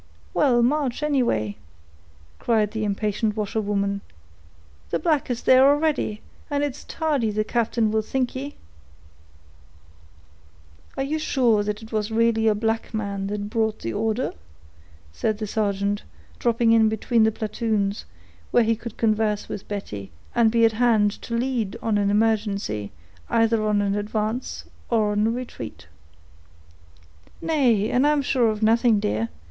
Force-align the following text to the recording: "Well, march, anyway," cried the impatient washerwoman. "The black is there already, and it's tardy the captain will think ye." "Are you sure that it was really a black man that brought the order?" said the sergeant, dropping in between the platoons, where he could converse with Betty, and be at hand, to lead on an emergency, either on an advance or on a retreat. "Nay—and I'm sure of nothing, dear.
"Well, 0.33 0.63
march, 0.63 1.03
anyway," 1.03 1.57
cried 2.39 2.71
the 2.71 2.83
impatient 2.85 3.37
washerwoman. 3.37 4.01
"The 4.89 4.97
black 4.97 5.29
is 5.29 5.43
there 5.43 5.67
already, 5.69 6.21
and 6.49 6.63
it's 6.63 6.83
tardy 6.85 7.29
the 7.29 7.43
captain 7.43 7.91
will 7.91 8.01
think 8.01 8.35
ye." 8.35 8.55
"Are 10.97 11.03
you 11.03 11.19
sure 11.19 11.61
that 11.61 11.83
it 11.83 11.91
was 11.91 12.09
really 12.09 12.47
a 12.47 12.55
black 12.55 12.95
man 12.95 13.27
that 13.27 13.51
brought 13.51 13.81
the 13.81 13.93
order?" 13.93 14.33
said 15.11 15.37
the 15.37 15.45
sergeant, 15.45 16.01
dropping 16.39 16.71
in 16.71 16.89
between 16.89 17.21
the 17.21 17.31
platoons, 17.31 18.05
where 18.49 18.63
he 18.63 18.75
could 18.75 18.97
converse 18.97 19.47
with 19.47 19.67
Betty, 19.67 20.09
and 20.33 20.49
be 20.49 20.65
at 20.65 20.71
hand, 20.71 21.11
to 21.21 21.35
lead 21.37 21.77
on 21.79 21.99
an 21.99 22.09
emergency, 22.09 22.91
either 23.29 23.61
on 23.61 23.83
an 23.83 23.93
advance 23.93 24.65
or 24.89 25.11
on 25.11 25.27
a 25.27 25.29
retreat. 25.29 25.85
"Nay—and 27.39 28.07
I'm 28.07 28.23
sure 28.23 28.49
of 28.49 28.63
nothing, 28.63 28.99
dear. 28.99 29.29